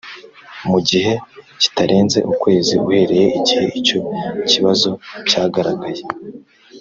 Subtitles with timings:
[0.69, 1.13] mu gihe
[1.61, 3.97] kitarenze ukwezi uhereye igihe icyo
[4.49, 4.89] kibazo
[5.29, 6.03] cyagaragaye